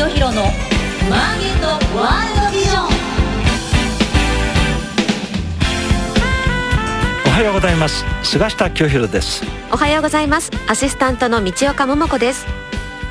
[0.00, 2.86] 清弘のマーケットワールドビジョン。
[7.26, 8.06] おはようございます。
[8.22, 9.44] 菅下清弘です。
[9.70, 10.50] おはようございます。
[10.68, 12.46] アシスタントの道岡桃子です。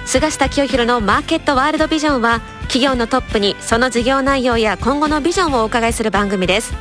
[0.07, 6.73] 菅下清弘のマーケットワールドビジョンは企業のトップにその事業内容や今後のビジョンをお伺いする番組です。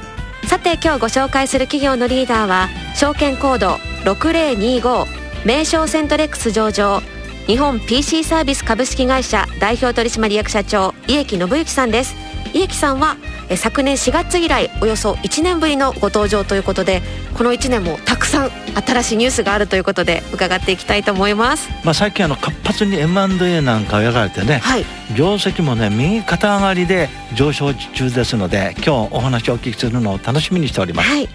[0.46, 3.72] さて今日ご紹介する企業のリーダーは証券コード
[4.10, 5.04] 6025
[5.44, 7.02] 名称セントレックス上場
[7.48, 12.14] 日本 PC サービス株式会社代表取締役社長家木信之さんです。
[12.52, 13.16] 家木さんは
[13.56, 17.00] 昨年4月以来およそ1年ぶりのご登場ということで
[17.32, 21.70] この1年もたくさん新しいニュースがあるということで伺っていきたいと思います。
[21.84, 24.84] まあ最近あの活発に M&A なんかをやられてね、はい、
[25.16, 31.28] 業績もね右肩上がりで上昇中ですので今日お話をお聞きするのを楽しみにしております、はい、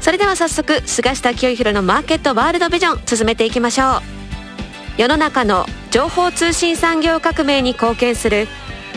[0.00, 4.15] それでは早速菅下清弘のマーケットワールドビジョン進めていきましょう
[4.98, 8.48] 世の中の情報通信産業革命に貢献する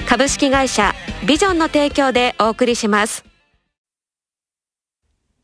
[0.08, 0.94] 株式会社
[1.28, 3.26] ビジョンの提供でお送りします。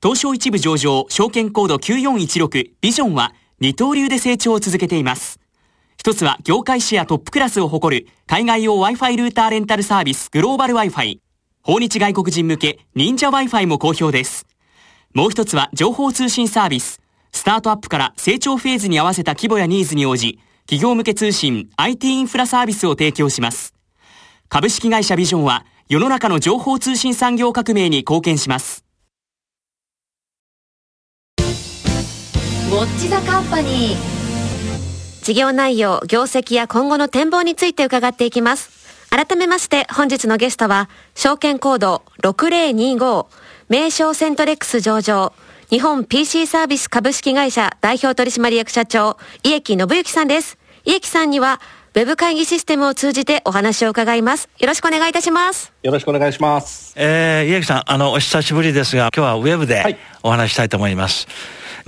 [0.01, 5.41] 東証一部上場証券コード9416ビジョンは二刀流で成長を続けています。
[5.97, 11.19] 一つは業界シェアトップクラスを誇る海外用 Wi-Fi ルーターレンタルサービスグローバル Wi-Fi
[11.63, 14.47] 訪日外国人向け忍者 Wi-Fi も好評です。
[15.13, 17.01] もう一つは情報通信サービス
[17.35, 23.73] スタートアップから成長フェーズに合わせた規模やニーズに応じ企業向け通信 IT インフラサービスを提供します。
[24.47, 28.85] 株式会社ビジョンは世の中の情報通信産業革命に貢献します。
[31.37, 35.21] ウォッチザカンパニー。
[35.21, 38.69] 事業内容、業績や今後の展望について伺っていきます。
[39.09, 43.25] 改めまして本日のゲストは、証券コード6025、
[43.67, 45.33] 名称セントレックス上場、
[45.71, 50.59] 日本 PC サービス株式会社代表取締役社長、家木信之さんです。
[50.83, 51.59] 家木さんには、
[51.95, 54.47] ウェブ会議システムを通じてお話を伺います。
[54.59, 55.73] よろしくお願いいたします。
[55.81, 56.93] よろしくお願いします。
[56.95, 61.25] えー、家木さん、あの、お久しぶりですが、今日はウェブでお話したいと思います。
[61.25, 61.33] は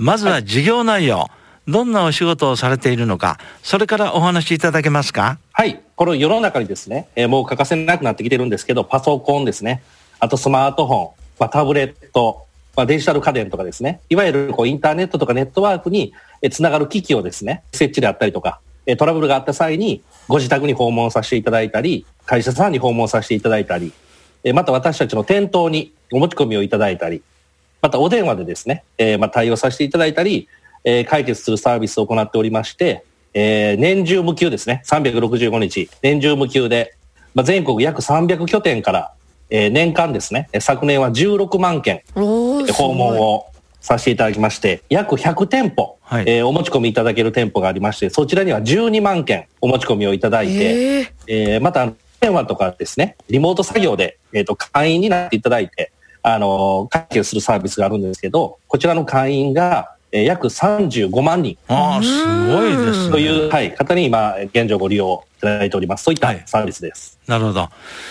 [0.00, 1.18] い、まずは事業内容。
[1.18, 1.28] はい
[1.70, 5.36] どんなお仕事をされているのか、それからお話しいただけますか？
[5.52, 5.82] はい。
[5.96, 9.82] この世の中にですね、えー、もう欠かせなくなってきてるんですけど、パソコンですね。
[10.18, 12.46] あとスマートフォン、まあ、タブレット、
[12.78, 16.14] まあ、デジタル家電とかですね、いわゆるこうインターネットとかネットワークに
[16.48, 18.60] つながる機器をですね、設置であったりとか、
[18.98, 23.92] トラブルがあった際にご自宅に訪問させていただいたり、会社さんに訪問させていただいたり、
[24.54, 27.20] また私たちの店頭にお持ち込みをいただいたり、
[27.82, 30.46] またお電話でですね、えー、まあ対応させていただいたり、
[30.84, 36.94] えー、解決するサービスを行っておりまして、えー、年中無休ですね、365日、年中無休で、
[37.34, 39.12] まあ、全国約300拠点から
[39.50, 42.64] えー、年間ですね、昨年は16万件訪
[42.94, 43.46] 問を
[43.80, 55.92] させていただきまして、約100店舗、はい、えー、お持ち込みいただける店舗がありまして、そちらには12万件お持ち込みをいただいて、えー、また電話とかですね、リモート作業で、えっ、ー、と、会員になっていただいて、
[56.22, 61.58] あの、解決するサービスがあるんですけど、こちらの会員が、えー、約35万人。
[61.68, 62.08] ああ、す
[62.46, 63.10] ごいですね。
[63.12, 66.04] という、はい、方に今、現状ご利用いただいております。
[66.04, 67.18] そういったサービスです。
[67.26, 67.68] はい、なるほど。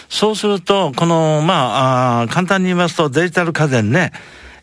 [0.09, 4.12] そうすると、この、まあ、あ簡単に言いますと、デジタル家電ね、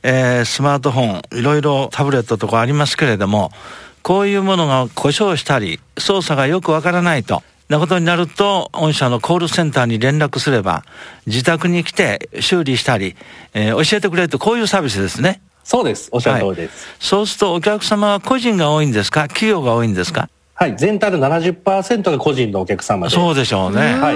[0.02, 3.50] えー、スマートフォン、いろいろタブレットとかありますけれども、
[4.02, 7.42] こういうものが故障したり、操作がよくわからないと。
[7.68, 10.84] なことになると、御社のコールセンターに連絡すれば、
[11.26, 13.16] 自宅に来て修理したり、
[13.54, 15.40] えー、教えてくれると、こういうサービスですね。
[15.64, 16.08] そうです。
[16.12, 16.96] おっしゃる通りです、はい。
[17.00, 19.22] そうするとお客様は個人が多いんですか？
[19.28, 20.28] 企業が多いんですか？
[20.54, 20.76] はい。
[20.76, 23.14] 全体の70%が個人のお客様で。
[23.14, 23.94] そうでしょうね。
[23.94, 24.14] はい。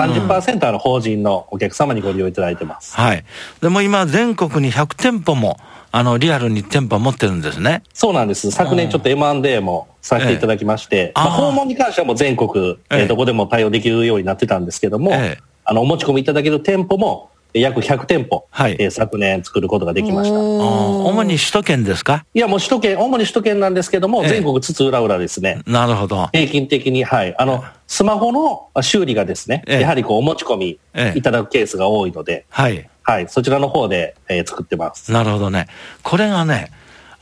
[0.00, 2.96] 30%はの法人のお客様にご利用いただいてます。
[2.96, 3.24] はい。
[3.60, 5.58] でも今全国に100店舗も、
[5.92, 7.82] あの、リアルに店舗持ってるんですね。
[7.92, 8.50] そうなんです。
[8.52, 20.38] 昨年ちょっと M&A もさせていただきまして、ええ、まあ、訪問に関してはもう全国、ええどこでも対応できるようになってたんですけども、ええ、あの、お持ち込みいただける店舗も、約100店舗、はい、えー、昨年作ることができました。
[20.38, 22.24] 主に首都圏ですか？
[22.34, 25.62] いや、もう首都圏、主に首都圏なんですけども、え全国津々浦々ですね。
[25.66, 26.28] なるほど。
[26.32, 27.34] 平均的に、はい。
[27.38, 30.78] あの、スマホの修理がですね、えやはりこう、お持ち込み
[31.14, 32.88] いただくケースが多いので、はい。
[33.02, 33.28] はい。
[33.28, 35.10] そちらの方で、えー、作ってます。
[35.10, 35.66] なるほどね。
[36.02, 36.70] これがね、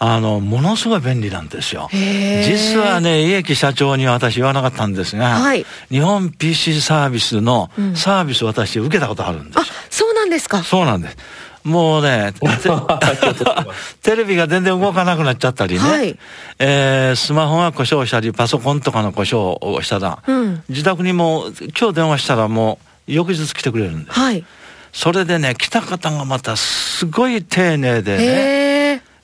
[0.00, 1.88] あの、ものすごい便利なんですよ。
[1.92, 10.62] 実はね、家木社長には私言わなかったんですが、はい、日本 PC サービスのサービス私受けたことあるんです、うん、あ、そうなんですか。
[10.62, 11.16] そうなんです。
[11.64, 12.32] もうね、
[14.02, 16.18] テレビが全然動かなくなっちゃったりね、はい、
[16.58, 21.46] えー、スマホが故障したり、パソコンとかの故障をしたら、うん、自宅にも
[21.78, 22.78] 今日電話したらも
[23.08, 24.18] う翌日来てくれるんです。
[24.18, 24.44] はい、
[24.92, 28.77] それでね、来た方がまたすごい丁寧でね、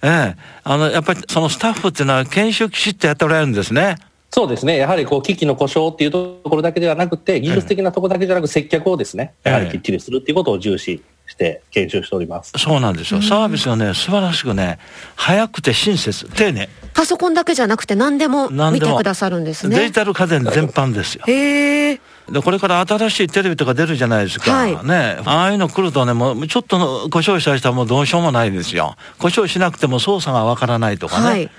[0.04, 3.96] ええあの、やっぱりそのスタッフっていうのは研修基地ってやっておられるんですね。
[4.30, 4.76] そうですね。
[4.76, 12.52] やはりこう、機器の故障っていうところだけではなくて、技術的なところだけじゃなく、接客をですね、やはりきっちりするっていうことを重視して研修しております。
[12.58, 13.22] そうなんですよ。
[13.22, 14.78] サービスがね、素晴らしくね、
[15.14, 16.68] 早くて親切、丁寧。
[16.94, 19.78] パソコンだけじゃなくて何でも見てくださるんですね。
[19.78, 21.24] デジタル家電全般ですよ。
[21.26, 22.00] へえ。
[22.30, 24.52] で、これから新しいテレビとか出るじゃないですか。
[24.52, 25.18] はいね。
[25.24, 28.96] ああいうの来るとね、もうちょっとの故障した人はもうどうしようもないですよ。
[29.18, 31.26] 故障しなくても操作がわからないとかね。
[31.26, 31.50] はい。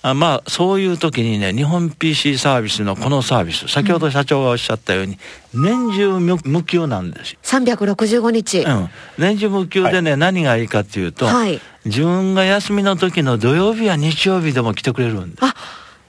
[0.00, 5.18] あまあ、そういう時にね、日本 PC サービスのこのサービス、先ほど社長がおっしゃったように、
[5.52, 7.38] 年中無無休なんですよ。
[7.42, 8.60] 365日。
[8.60, 8.90] うん。
[9.18, 15.44] 年中無休でね、何がいいかっていうと、はい自分が休みの時の土曜日や日曜日でも来てくれるんです。
[15.44, 15.54] あ、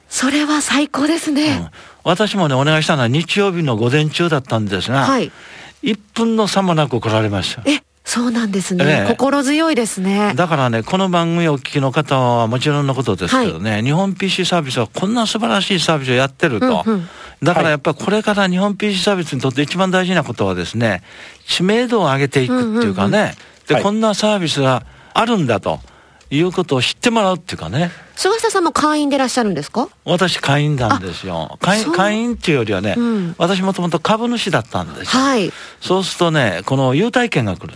[0.09, 1.71] それは最高ですうんね。
[2.03, 5.31] 私もね、お願いしたのは日曜日の午前中だったんですが、はい。
[5.83, 7.61] 1分の差もなく来られました。
[7.65, 8.85] え、そうなんですね。
[8.85, 10.33] ええ心強いですね。
[10.35, 16.83] だからね、この番組をお聞きの方はもちろんのことですけどね、日本 PC サービスはこんな素晴らしいサービスをやってると。
[16.85, 17.09] うんうん
[17.41, 21.03] だからやっぱりこれから日本 PC サービスにとって一番大事なことはですね、
[21.47, 23.35] 知名度を上げていくっていうかね、
[23.67, 25.79] で、はいこんなサービスがあるんだと
[26.31, 29.87] いうことを知ってもらうっていうかね、菅下さんも会員でいらっしゃるんですか？
[30.05, 31.57] 私会員なんですよ。
[31.61, 35.23] 会員会員っていうよりはね、うん私もともと株主だったんですよ。
[35.23, 35.51] はい。
[35.81, 37.73] そうするとね、この優待券が来る。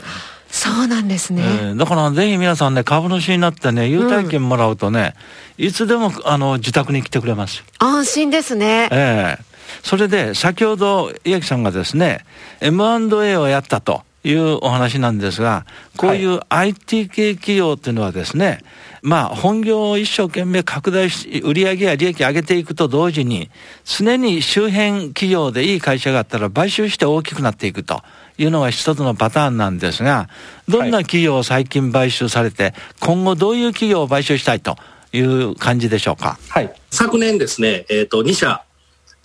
[0.51, 1.41] そうなんですね。
[1.44, 5.15] えーだからぜひ皆さんね、株主になってね、優待券もらうとね、
[5.57, 7.63] いつでもあの自宅に来てくれますよ。
[7.79, 8.88] 安心ですね。
[8.91, 9.44] ええ
[9.81, 12.23] それで、先ほど、岩木さんがですね、
[12.61, 15.65] M&A をやったというお話なんですが、
[15.97, 18.59] こういう IT 系企業っていうのはですね、
[19.01, 23.49] まあ、本業を一生懸命拡大し、売上や利益上げていくと同時に、
[23.83, 28.01] 常に周辺企業でいい会社があったら買収して大きくなっていくと
[28.37, 30.29] いうのが一つのパターンなんですが、
[30.69, 34.77] どんな企業を最近買収されて、今後どういう企業を買収したいと
[35.11, 36.39] いう感じでしょうか？
[36.47, 36.73] はい。
[36.89, 38.63] 昨年ですね、えっ、と、2社、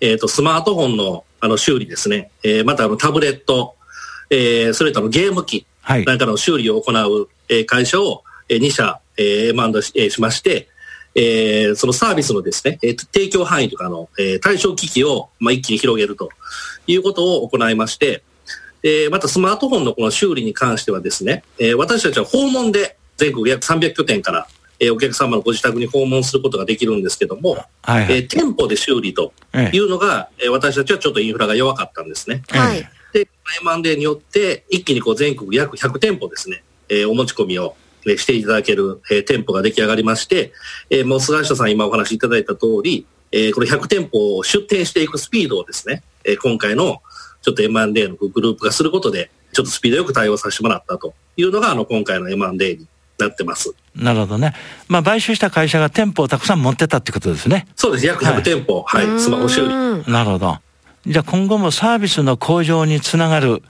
[0.00, 3.76] えっ、と、スマートフォンのあの修理ですね、えーまたあのタブレット、
[4.30, 10.68] えーそれとあのゲーム機はいなんかの修理を行う、えー会社を、えー2社、えー、M&A し,、えーしまして、
[11.14, 16.30] えーそのサービスのですね、えー提供範囲とかの、えー対象機器を、まあ、一気に広げると
[16.86, 18.22] いうことを行いまして、
[18.82, 24.46] えーまたスマートフォンのこの修理に関してはですね、えー私たちは訪問で全国約300拠点から、
[24.78, 27.52] えーお客様のご自宅に訪問することができるんですけども、
[27.82, 29.32] はいはいえー店舗で修理と
[29.72, 32.42] いうのが、えー私たちはちょっとインフラが弱かったんですね。
[32.48, 32.88] はい。
[33.12, 33.28] で、
[33.62, 37.76] M&A によって一気にこう全国約100店舗ですね、えーお持ち込みを、
[38.06, 40.52] えーしていただける、えー店舗が出来上がりまして、
[40.90, 47.02] えーもう菅下さん今お話しいただいた通り、えーこの100店舗を出店していくスピードをですね、えー今回の
[47.42, 52.86] ちょっと M&A のグループ化することで、ちょっとスピードよく対応させてもらったというのが、あの、今回の M&A に
[53.18, 53.74] なってます。
[53.94, 54.54] なるほどね。
[54.88, 57.66] まあ、買収した会社が店舗をたくさん持ってたってことですね。
[57.76, 58.06] そうです。
[58.06, 59.66] 約100店舗、はい、スマホ修理。
[59.68, 60.58] うんなるほど。
[61.06, 63.62] じゃあ今後もサービスの向上につながる、うん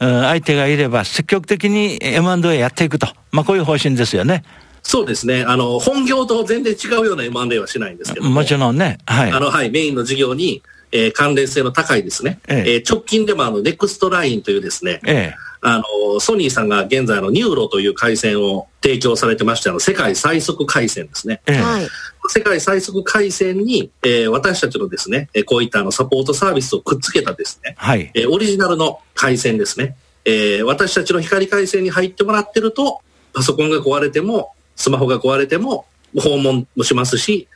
[0.00, 3.06] 相手がいれば積極的に M&A やっていくと。
[3.30, 4.42] まあ、こういう方針ですよね。
[4.82, 5.44] そうですね。
[5.44, 8.32] あの、本業と全然違うような M&A はしないんですけども。
[8.32, 8.98] もちろんね。
[9.06, 9.30] はい。
[9.30, 12.38] あの、はい、メインの事業に、えー関連性の高いですね。
[12.48, 15.34] えええー直近でもあの、ネクストラインというですね、ええ。
[15.66, 21.40] あの、ソニーさんが現在あの、 NURO という回線を提供されてまして、あの、世界最速回線ですね。
[21.46, 21.56] ええ。
[21.56, 21.88] はい。
[22.28, 28.10] 世界最速回線に、えー私たちのですね、えーこういったあの、サポートサービスをくっつけたですね、はい。
[28.14, 29.96] えーオリジナルの回線ですね。
[30.26, 33.00] えー私たちの光回線に入ってもらってると、
[33.32, 35.86] パソコンが壊れても、スマホが壊れても、
[36.20, 37.48] 訪問もしますし、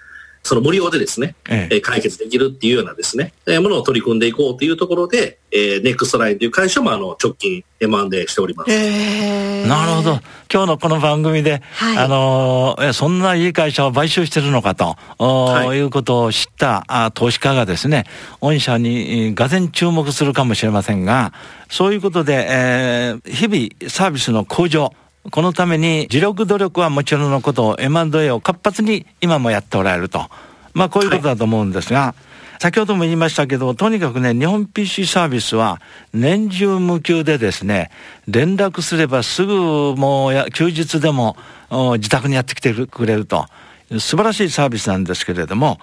[0.48, 8.70] その無料でですね、えええー解決できるっていうようなですね、えーものを取り組んでいこうというところで、えーネクストラインという会社もあの直近 M&A しております。
[8.70, 10.20] へーなるほど。
[10.52, 18.04] 今日のこの番組で、はいあのーえそんないい会社を買収してるのかと、おはいいうことを知ったあ投資家がですね、
[18.40, 21.32] 御社にえーがぜん注目するかもしれませんが、
[21.68, 24.92] そういうことで、えー日々サービスの向上、
[25.30, 30.28] このために自力努力はもちろんのことを M&A を活発に今もやっておられると。
[30.74, 32.14] まあこういうことだと思うんですが、
[32.60, 35.80] 先ほども言いましたけど、とにかくね、日本 PC サービスは
[36.12, 37.90] 年中無休でですね、
[38.26, 41.36] 連絡すればすぐもう休日でも
[41.70, 43.46] 自宅にやってきてくれると。
[43.98, 45.78] 素晴らしいサービスなんですけれども、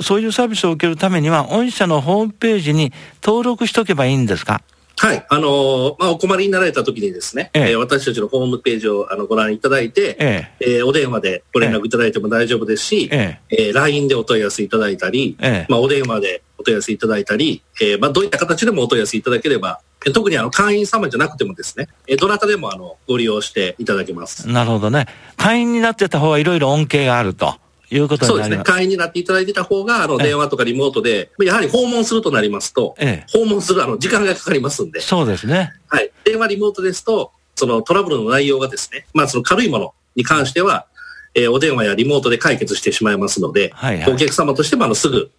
[0.00, 4.62] そういうサービスを受けるためには、御社のホームページに登録しとけばいいんですか？
[4.98, 5.26] はい。
[5.28, 24.48] あのーまあ、お困りになられた時にですね、えええー私たちのホームページをあのご覧いただいて、ええーお電話でご連絡いただいても大丈夫ですし、ええー LINE でお問い合わせいただいたり、ええまあ、お電話でお問い合わせいただいたり、えーまあ、どういった形でもお問い合わせいただければ、えー特にあの会員様じゃなくてもですね、えーどなたでもあのご利用していただけます。
[24.48, 25.06] なるほどね。
[25.36, 27.54] 会員になってた方がいろいろ恩恵があると
[27.90, 28.58] いうことそうですね。
[28.58, 35.72] 会員になっていただいてた方が、あの、ええ電話とかリモートで、やはり訪問するとなりますと、ええ訪問する、あの、時間がかかりますんで、そうですね。
[35.88, 36.10] はい。
[36.24, 40.86] 電話リモートですと、そのトラブルの内容がですね、まあ、その軽いものに関しては、
[41.34, 45.30] えーお電話やリモートで解決してしまいますので、はいはいお客様としても、あの、すぐ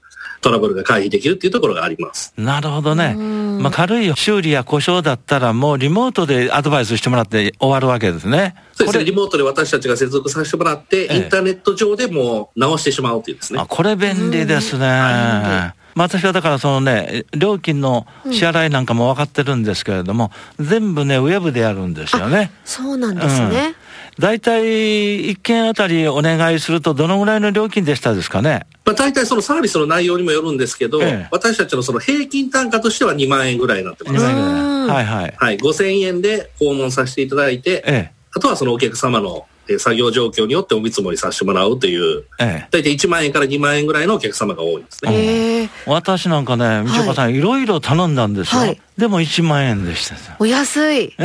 [0.41, 2.33] トラブルが回避できるっていうところがあります。
[2.37, 3.15] なるほどね。
[3.15, 8.55] まあ、軽い修理や故障だったら、もうリモートでアドバイスしてもらって終わるわけですね。
[8.73, 9.05] そうですね。
[9.05, 13.65] リモートで私たちが接続させてもらって、ええインターネット上でもう直してしまうというですねあ。
[13.65, 15.73] これ便利ですね。
[15.99, 22.51] まあ私はだからそのね、料金の支払いなんかも分かってるんですけれども、全部ね、ウェブでやるんですよね。
[22.63, 23.75] そうなんですね。
[24.17, 28.65] 大体、一件あたりお願いすると、どのぐらいの料金でしたですかね。
[28.85, 34.13] まあ、大体そのサービスの内容にもよるんですけど、ええ私たちのその平均単価としては2万円ぐらいになってます。
[34.13, 35.33] 二万円ぐらいはいはい。
[35.35, 35.57] はい。
[35.57, 45.11] 5000円で訪問させていただいて、えあとはそのお客様のえー作業状況によってお見積もりさせてもらうという、え、え大体1万円から2万円ぐらいのお客様が多いですね。
[45.13, 48.61] ええ私なんかね、みちおかさん、いろいろ頼んだんですよ。
[48.61, 50.15] はいでも1万円でした。
[50.39, 51.15] お安い。
[51.17, 51.23] ね。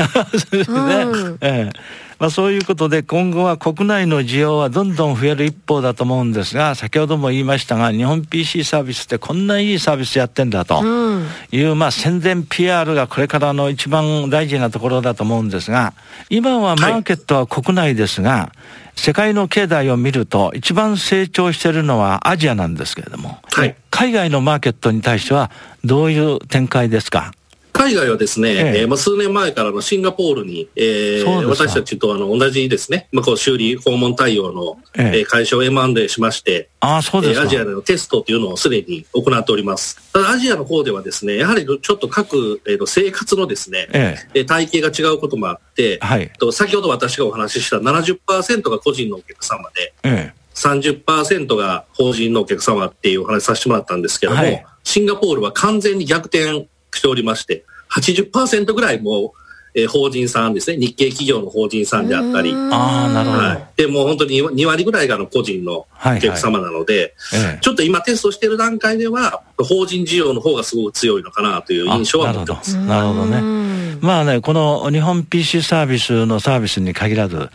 [0.69, 10.81] うんええまあ、そういうことで、今後は国内の需要はどんどん増える一方だと思うんですが、先ほども言いましたが、日本 PC サービスってこんないいサービスやってんだと。
[10.81, 11.27] うん。
[11.51, 15.93] いう、まあ、宣伝 PR がこれからの一番大事なところだと思うんですが、
[16.31, 18.53] 今はマーケットは国内ですが、
[18.97, 23.75] 世界の経済を見ると、一番成長しているのはアジアなんですけれども、はい。
[23.91, 25.51] 海外のマーケットに対しては、
[25.85, 27.33] どういう展開ですか？
[27.75, 28.81] 海外はですね、ええ。
[28.83, 35.19] えーまあ、数年前からのシンガポールに、えー私たちとあの同じですね、まあ、こう修理訪問対応の、ええ。
[35.19, 40.13] えー会社を M&A しまして、ああ、そうですアジアでのテストというのをすでに行っております。
[40.13, 44.41] ただアジアの方ではですね、やはりちょっと各、えーと生活のですね、ええ。
[44.43, 46.31] ー体系が違うこともあって、はい。
[46.39, 50.45] と先ほど私がお話しした70%が個人のお客様で、ええ。
[50.55, 54.65] 30%が法人のお客様っていうお話させてもらったんですけども、はい。
[54.85, 59.44] シンガポールは完全に逆転しておりまして、80%ぐらいもう、
[59.75, 63.43] えー法人さんですね、日系企業の法人さんであったり、ああ、なるほど。
[63.43, 65.87] はい、でもう本当に2割ぐらいがあの個人のお
[66.21, 72.77] 客様なので、ええちょっと今テストしている段階では、法人需要の方がすごく強いのかなという印象は持ってます。
[72.77, 73.65] なるほどね。
[74.01, 77.49] まあね、この日本 PC サービスのサービスに限らず、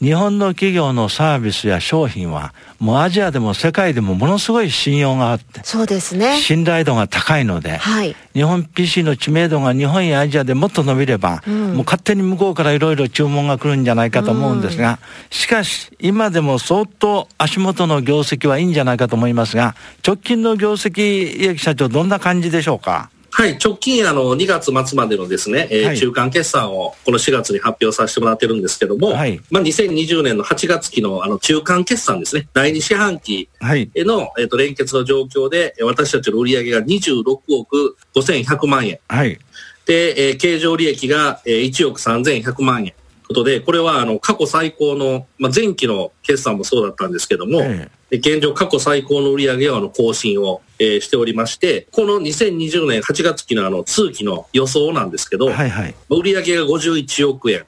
[0.00, 6.36] 日本の企業のサービスや商品は、もうアジアでも世界でもものすごい信用があって、そうですね。
[6.36, 8.14] 信頼度が高いので、はい。
[8.34, 14.98] 日本 PC の知名度が日本やアジアでもっと伸びれば、んもう勝手に向こうからいろいろ注文が来るんじゃないかと思うんですが、
[15.30, 19.74] しかし、今でも相当足元の業績はいいんじゃないかと思いますが、
[20.06, 23.10] 直近の業績、家木社長、どんな感じでしょうか？
[23.30, 33.90] はい、直近あの2月末までのですね、えーはい中間決算をこの4月に発表させてもらってるんですけども、はいまあ、2020年の8月期のあの中間決算ですね、第2四半期はい。
[33.94, 37.24] の、えー、と連結の状況で、えー私たちの売上が26
[37.58, 38.98] 億5100万円。
[39.08, 39.38] はい。
[39.86, 42.92] で、えー経常利益が、えー1億3100万円。
[43.26, 55.94] ことで、これはあの過去最高の、まあ、前期の決算もそうだったんですけども、えで現状過去最高の売上をあの更新を、えーしておりまして、この2020年8月期のあの通期の予想なんですけど、はいはい。
[56.08, 57.64] 売上が51億円。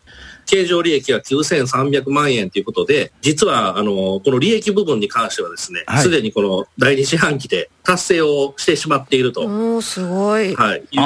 [0.49, 6.02] 経常利益が9300万円ということで、実は、あの、この利益部分に関してはですねは、い。
[6.02, 10.57] すで、にこの第二四半期で達成をしてしまっていると、おー、すごい。
[10.57, 10.99] はい、いう、え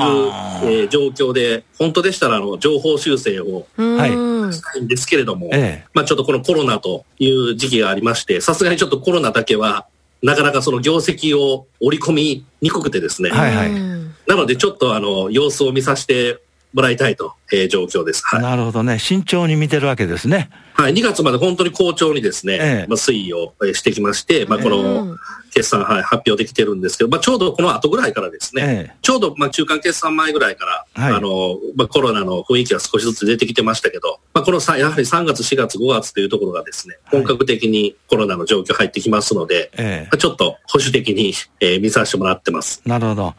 [0.85, 4.15] ー状況で、本当でしたら、あの、情報修正をはい。
[4.15, 5.89] うんしたいんですけれども、ええ。
[5.95, 9.87] まあちょっとこのコロナという時期がありまして、さすがにちょっとコロナだけは、
[10.23, 13.71] なかなかその業績を織り込みにくくてですね、はいはい。
[13.71, 14.15] うん。
[14.27, 16.39] なのでちょっとあの、様子を見させて
[16.73, 18.23] もらいたいと、えー状況です。
[18.25, 18.43] はい。
[18.43, 18.99] なるほどね。
[18.99, 20.51] 慎重に見てるわけですね。
[20.75, 25.19] はい、2月まで本当に好調にですね、ええまあ、推移をえーしてきまして、まあ、こうのん
[25.53, 42.81] 決算、はい、発表できてるんですけど、まあ、ちょうどこの後ぐらいからですね、ええちょうどまあ中間決算前ぐらいから、はいあのまあ、コロナの雰囲気が少しずつ出てきてましたけど、まあ、このさやはり3月、4月、5月というところがですね、はい本格的にコロナの状況入ってきますので、ええまあちょっと保守的に、えー見させてもらってます。
[42.85, 43.35] なるほど。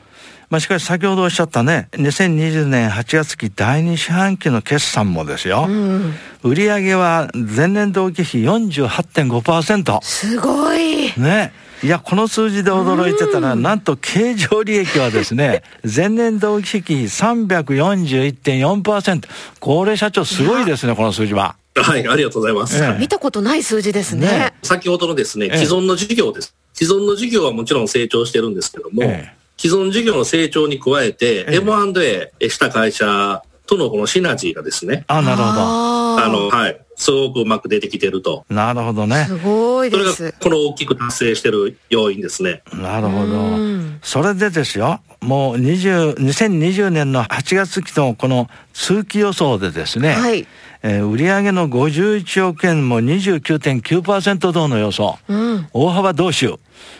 [0.49, 5.65] まあ、しかし先ほどおっしゃったね、2020年8月期第2四半期の決算もですよ。
[5.67, 9.99] うん売上は前年同期比48.5%。
[10.03, 11.13] すごい。
[11.17, 11.53] ね。
[11.83, 19.23] いや、この数字で驚いてたら、なんと経常利益はですね、 前年同期比341.4%。
[19.59, 21.57] 高齢社長すごいですね、この数字は。
[21.75, 22.81] はい、ありがとうございます。
[22.81, 24.27] ええ見たことない数字ですね。
[24.27, 26.55] ね先ほどのですね、ええ既存の事業です。
[26.73, 35.49] 既存の事業はもちろん成長してるんですけども、ええ既存事業の成長に加えて、ええ M&A した会社とのこのシナジーがですね、あ、なるほど。
[35.49, 38.45] あの、はい、すごくうまく出てきてると。
[38.49, 39.25] なるほどね。
[39.27, 40.35] すごいそれがです。
[40.39, 42.63] この大きく達成してる要因ですね。
[42.73, 43.99] なるほどうん。
[44.01, 50.47] それでですよ、もう20 2020年の8月期のこの通期予想でですね、はい。
[50.81, 55.19] えー売上の51億円も29.9%増の予想。
[55.27, 55.67] うん。
[55.73, 56.55] 大幅増収。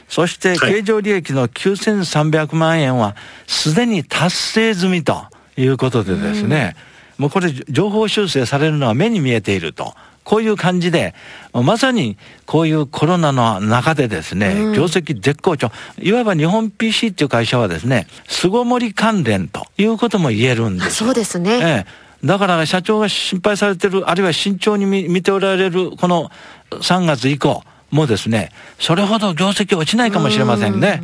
[0.09, 3.15] そして、はい経常利益の9300万円は、
[3.47, 5.23] すでに達成済みと
[5.55, 6.75] いうことでですね、
[7.17, 9.93] もうこれ、情報修正されるのは目に見えていると。
[10.23, 11.13] こういう感じで、
[11.51, 15.69] まさにこういうコロナの中でですね、業績絶好調。
[16.01, 21.51] いわば日本 PC っていう会社はですね、巣ごもり関連ということも言えるんですそうですね。
[21.51, 22.25] ええ。
[22.25, 26.31] だから社長が心配されてる、あるいは慎重に見見ておられる、この
[26.71, 31.03] 3月以降もですね、それほど業績落ちないかもしれませんね。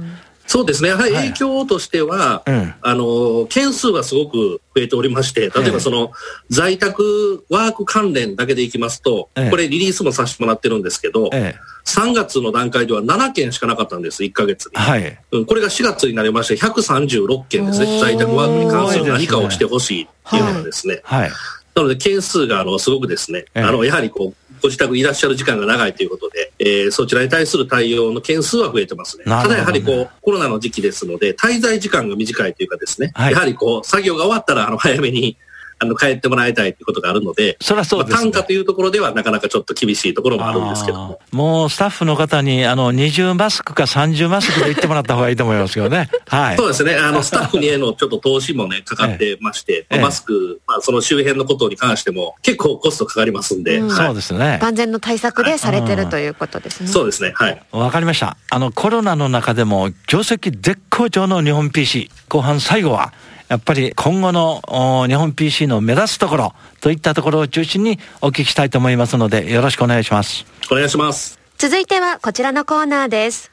[0.50, 0.89] そうですね。
[0.89, 6.12] やはりはい影響としては、うんあの、件数がすごく増えておりまして、例えばその、
[6.50, 11.60] 在宅ワーク関連だけでいきますと、ええこれリリースもさせてもらってるんですけど、ええ。
[11.86, 14.72] 3月の段階では7件しかなかったんです、1ヶ月に。
[14.74, 15.20] はい。
[15.34, 18.00] うんこれが4月になりまして、136件ですね。
[18.00, 21.01] 在宅ワークに関する何かをしてほしいっていうのがですね。
[21.03, 21.32] はい。
[21.75, 29.23] なので、件数があのすごくですね、ええあのやはりこうご自宅にいらっしゃる時間が長いということで、えーそちらに対する対応の件数は増えてますね。
[29.25, 35.37] ねただやはりこうコロナの時期ですので、滞在時間が短いというかですね、はいやはりこう作業が終わったらあの早めに
[35.79, 41.19] あの帰ってもらいたいということがあるので、そりゃそうです、まあ単価というところではなかなかちょっと厳しいところもあるんですけども。
[41.31, 46.09] もうスタッフの方に、あの、20マスクか30マスクで言ってもらった方がいいと思いますよね。
[46.27, 46.57] はい。
[46.57, 46.95] そうですね。
[46.95, 54.59] あの、スタッフにへのちょっと投資もね、かかってまして、 ええマスク、まあ、その周辺のことに関しても結構コストかかりますんで、うんはいそうですね。
[54.62, 56.88] 万全の対策でされてるということですね。
[56.88, 57.33] そうですね。
[57.36, 57.62] はい。
[57.71, 58.38] わかりました。
[58.50, 62.09] あの、コロナの中でも、業績絶好調の日本 PC。
[62.27, 63.13] 後半最後は、
[63.50, 70.46] やっぱり今後のお日本 PC の目立つところといったところを中心にお聞きしたいと思いますので、よろしくお願いします。
[70.72, 71.39] お願いします。
[71.58, 73.51] 続いてはこちらのコーナーです。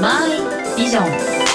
[0.00, 1.47] マイビジョン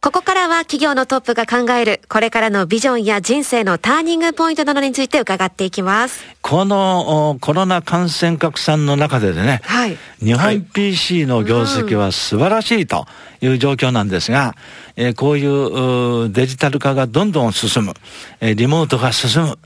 [0.00, 6.22] ここからは企業のトップが考えるこれからのビジョンや人生のターニングポイントなどについて伺っていきます。
[6.40, 9.96] このおコロナ感染拡散の中でね、はい。
[10.20, 13.06] 日本はい PC の業績は素晴らしいと
[13.40, 14.54] いう状況なんですが、
[14.94, 17.94] えーこういうデジタル化がどんどん進む、
[18.40, 19.58] えーリモートが進む、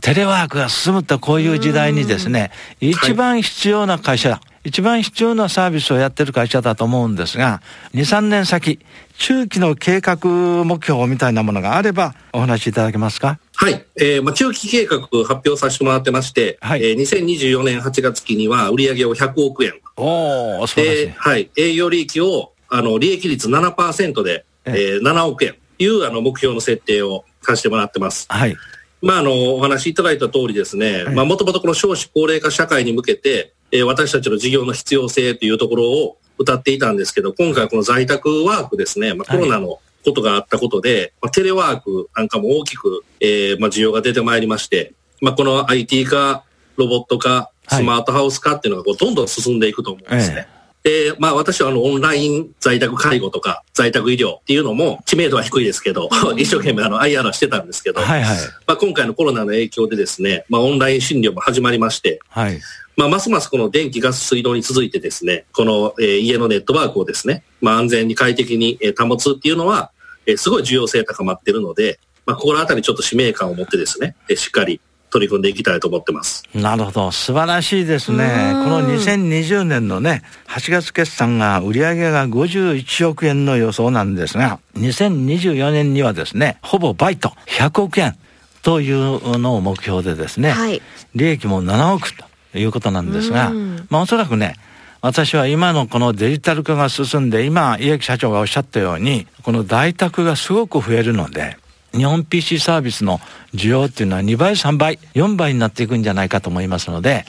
[0.00, 2.50] テレワークが進むとこういう時代にですね、
[2.80, 7.62] 一番必要な会社、一番必要なサービスをやってる会社だと思うんですが、
[7.94, 8.78] 2、3年先、
[9.16, 10.16] 中期の計画
[10.64, 13.38] 目標みたいなものがあればお話しいただけますか？
[13.56, 13.84] はい。
[13.96, 19.72] えーまあ、中期計画発表させてもらってまして、はいえー2024年8月期には売上を100億円。
[19.96, 21.14] おー、素晴らしいで、。
[21.16, 21.50] はい。
[21.56, 25.54] 営業利益を、あの、利益率7%で、えー7億円。
[25.80, 28.26] いう、あの、目標の設定をさせてもらってます。
[28.28, 28.56] はい。
[29.00, 46.44] まあ、あの、お話しいただいた通りですね、まあ、もともとこの少子高齢化社会に向けて、えー私たちの事業の必要性というところを歌っていたんですけど、今回この在宅ワークですね、まあ、コロナのことがあったことで、まあ、テレワークなんかも大きく、えーまあ、需要が出てまいりまして、まあ、この IT 化、
[46.76, 50.48] ロボット化、はいスマートハウス化っていうのがこうどんどん進んでいくと思うんですね。
[50.82, 58.38] で、まあ私はあのオンライン在宅介護とか在宅医療っていうのも知名度は低いですけど、一生懸命あの IR はしてたんですけど、はいはい。
[58.66, 62.58] まあ、今回のコロナの影響でですね、まあ、オンライン診療も始まりまして、はい。
[62.98, 69.92] まあ、ますますこの電気、ガス、水道に続いてですね、この、えー家のネットワークをですね、まあ、安全に快適に、えー保つっていうのは、
[70.26, 74.80] えーすごい重要性高まっているので、まあ、ここらあたりちょっと使命感を持ってですね、えーしっかり
[75.10, 76.42] 取り組んでいきたいと思ってます。
[76.52, 77.12] なるほど。
[77.12, 78.50] 素晴らしいですね。
[78.64, 88.18] この2020年のね、8月決算が売上が51億円の予想なんですが、2024年にはですね、ほぼ倍と100億円
[88.62, 90.82] というのを目標でですね、はい
[91.14, 94.54] 利益も7億ということなんですがうん、まあおそらくね、
[95.00, 101.56] 私は今のこのデジタル化が進んで、今、家木社長がおっしゃったように、この在宅がすごく増えるので、
[101.92, 103.20] 日本 PC サービスの
[103.54, 107.24] 需要っていうのは2倍、3倍、4倍になっていくんじゃないかと思いますので、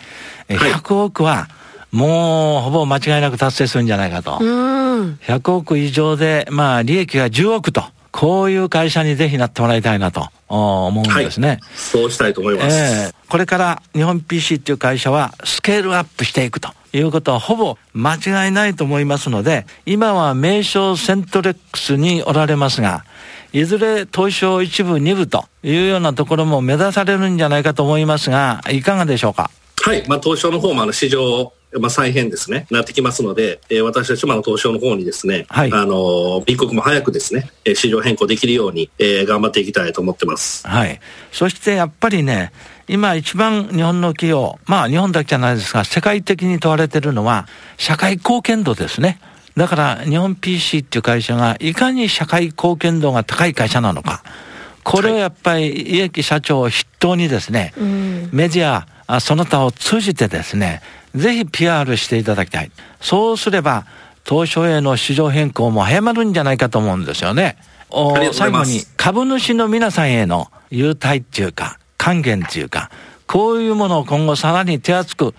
[0.47, 1.47] えはい100億は
[1.91, 4.38] もうほぼ間違いなく達成するんじゃないかと。
[4.39, 5.13] うん。
[5.23, 11.60] 100億以上で、まあ利益が10億と、こういう会社にぜひなってもらいたいなとお思うんですね。
[11.76, 12.76] そうしたいと思います。
[12.76, 23.06] ええこれから日本 PC っていう会社はスケールアップしていくということはほぼ間違いないと思いますので、今は名称セントレックスにおられますが、
[23.54, 29.52] いずれ東証一部二部というようなところも目指されるんじゃないかと思いますが、いかがでしょうか？
[29.84, 30.04] はい。
[30.08, 40.67] まあ、東証の方もあの市場、まあ、再編ですね、なってきますので、えー私たちも東証の方にですね、はいあの、一刻も早くですね、えー市場変更できるように、えー頑張っていきたいと思ってます。
[40.67, 40.99] はい。
[41.32, 42.51] そしてやっぱりね、
[42.88, 49.19] 今一番日本の企業、まあ日本だけじゃないですが、世界的に問われているのは、社会貢献度ですね。
[49.55, 54.23] だから日本 PC っていう会社がいかに社会貢献度が高い会社なのか。
[54.84, 58.67] これをやっぱり、利益社長を筆頭にですね、うん、メディ
[59.08, 60.82] ア、その他を通じてですね、
[61.15, 62.72] ぜひ PR していただきたい。
[63.02, 63.86] そうすれば、
[64.28, 67.58] 東証への市場変更も早まるんじゃないかと思うんですよね。
[68.34, 72.91] 最後に株主の皆さんへの優待っていうか、還元っていうか、
[73.26, 75.34] こういうものを今後さらに手厚く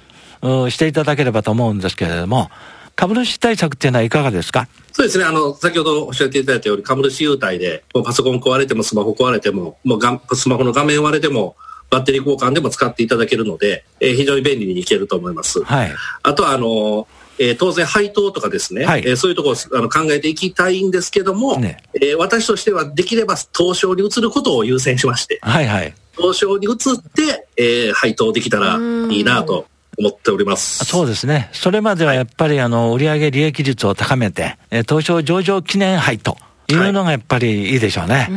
[0.70, 2.50] していただければと思うんですけれども、
[2.96, 4.68] 株主対策っていうのはいかがですか？
[4.92, 5.24] そうですね。
[5.24, 11.56] あの、先ほどおっしゃっていただいたように、株主優待で、もうパソコン壊れてもスマホ壊れても、もうがスマホの画面割れても、
[11.90, 15.62] バッテリー交換でも使っていただけるので、えー、非常に便利にいけると思います。
[15.64, 15.90] はい。
[16.22, 21.82] あとは、あの、えー、当然配当とかですね、はい、えー、そういうところをあの考えていきたいんですけども、ね。
[21.94, 29.66] えー、私としてはできれば東証に移ることを優先しまして、はいはい、東証に移って、えー、配当できたらいいなと
[29.98, 30.84] 思っております。
[30.84, 36.36] そうですね、それまではやっぱりあの売上利益率を高めて、えー、東証上場記念配当。
[36.68, 36.74] い。
[36.74, 38.28] うのがやっぱりいいでしょうね。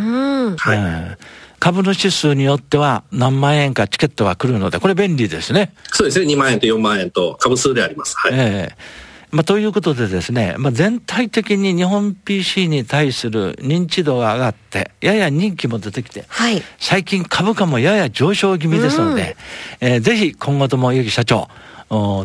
[0.58, 1.18] はい、うん
[1.64, 5.74] 株主数によっては何万円かチケットが来るので、これ便利ですね。
[5.94, 8.18] そうですね、2万円と4万円と株数であります。
[8.18, 8.34] はい。
[8.36, 19.38] えーまあ、ということでですね、まあ、全体的に日本 PC に対する認知度が上がって、やや人気も出てきて、はい、最近株価もやや上昇気味ですので、
[19.82, 21.48] うん、えー、ぜひ今後ともゆき社長、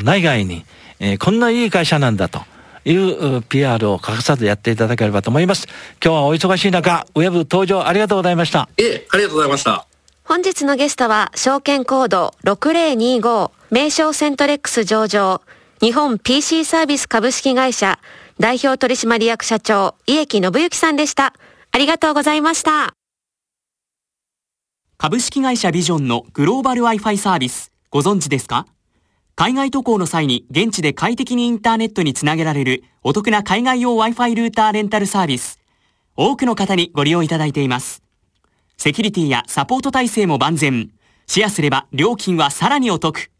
[0.03, 0.64] 内外に、
[0.98, 2.42] えー、こんないい会社なんだと。
[2.85, 5.67] いう PR を欠かさずやっていただければと思います。
[6.05, 8.69] 今日はお忙しい中、ウェブ登場ありがとうございました。
[8.77, 9.87] ええ、ありがとうございました。
[10.25, 15.41] 本日のゲストは、証券コード6025、名称セントレックス上場、
[15.81, 17.99] 日本 PC サービス株式会社、
[18.38, 21.35] 代表取締役社長、家木信之さんでした。
[21.73, 22.93] ありがとうございました。
[24.99, 28.67] 株式会社ビジョンのグローバル Wi-Fi サービス、ご存知ですか？
[29.40, 35.61] 海外渡航の際に現地で快適にインターネットにつなげられるお得な海外用 Wi-Fi ルーターレンタルサービス。
[36.16, 38.03] 多くの方にご利用いただいています。
[38.79, 40.90] セキュリティやサポート体制も万全。
[41.29, 43.31] シェアすれば料金はさらにお得。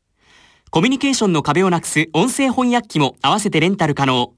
[0.71, 4.35] コミュニケーションの壁をなくす音声翻訳機も合わせてレンタル可能。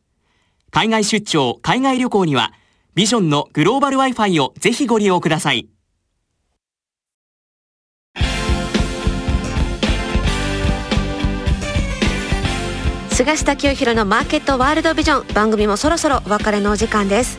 [0.70, 2.54] 海外出張、海外旅行には、
[2.94, 5.68] ビジョンのグローバル Wi-Fi をぜひご利用ください。
[13.20, 15.34] 菅下清弘のマーケットワールドビジョン。
[15.34, 17.38] 番組もそろそろお別れのお時間です。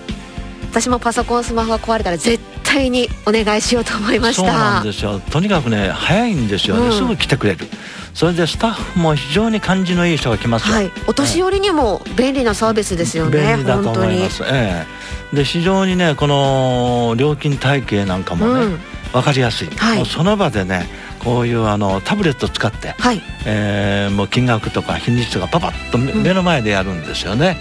[0.70, 4.44] 私もパソコンスマホが壊れたら絶対にお願いしようと思いました。
[4.44, 5.20] そうなんですよ。
[5.20, 7.68] とにかくね早いんですよね、うん、すぐ来てくれる。
[8.14, 14.44] それでスタッフも非常に感じのいい人が来ますよ、はい、お年寄りにも便利なサービスですよね、便利だと思います。
[14.44, 14.86] え
[15.34, 15.36] え。
[15.36, 18.80] で非常にねこの料金体系なんかもね、うん、
[19.14, 20.88] 分かりやすい、はい、その場でね
[21.24, 23.22] こういうあのタブレット使って、はい。
[23.46, 27.58] えー、もう金額とか日にちとかパパッと目の前でやるんですよね。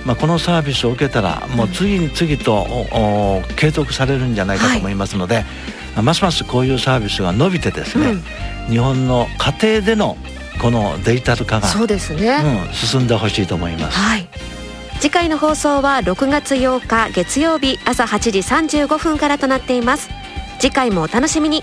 [0.00, 5.44] うん、まあ、このサービスを受けたらもう次に次と、うん、継続されるんじゃないかと思いますので、
[5.94, 8.20] はい、ますますこういうサービスが伸びてですね、
[8.66, 10.16] うん、日本の家庭での
[10.60, 13.96] このデジタル化がそうですね、うん、進んでほしいと思います。
[13.96, 14.28] はい。
[14.98, 20.10] 次回の放送は6月8日月曜日朝8時35分からとなっています。
[20.58, 21.62] 次回もお楽しみに